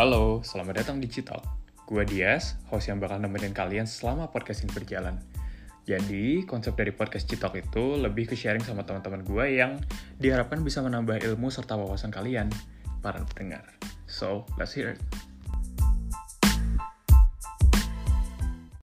[0.00, 1.44] Halo, selamat datang di Citalk.
[1.84, 5.20] Gue Dias, host yang bakal nemenin kalian selama podcast ini berjalan.
[5.84, 9.76] Jadi, konsep dari podcast Citalk itu lebih ke sharing sama teman-teman gue yang
[10.16, 12.48] diharapkan bisa menambah ilmu serta wawasan kalian,
[13.04, 13.76] para pendengar.
[14.08, 15.29] So, let's hear it.